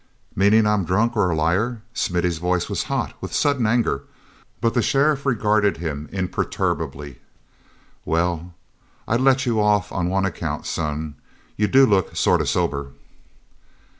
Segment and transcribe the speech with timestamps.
[0.35, 4.01] "Meaning I'm drunk or a liar." Smithy's voice was hot with sudden anger,
[4.59, 7.19] but the sheriff regarded him imperturbably.
[8.03, 8.55] "Well,
[9.07, 11.17] I'd let you off on one count, son.
[11.55, 12.93] You do look sort of sober."